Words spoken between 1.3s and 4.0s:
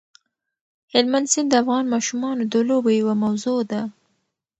سیند د افغان ماشومانو د لوبو یوه موضوع ده.